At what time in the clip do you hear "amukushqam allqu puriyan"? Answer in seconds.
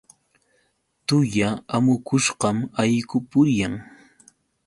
1.75-3.75